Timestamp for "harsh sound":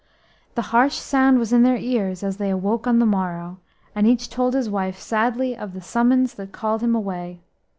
0.73-1.37